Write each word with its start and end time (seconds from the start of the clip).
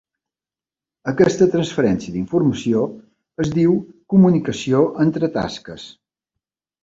Aquesta 1.11 1.47
transferència 1.55 2.13
d'informació 2.15 2.81
es 3.45 3.51
diu 3.59 3.75
comunicació 4.13 4.81
entre 5.05 5.29
tasques. 5.39 5.85